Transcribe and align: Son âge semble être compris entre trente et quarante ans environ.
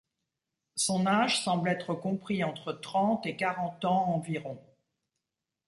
Son 0.77 1.05
âge 1.05 1.43
semble 1.43 1.69
être 1.69 1.93
compris 1.93 2.43
entre 2.43 2.73
trente 2.73 3.27
et 3.27 3.35
quarante 3.35 3.85
ans 3.85 4.07
environ. 4.15 4.57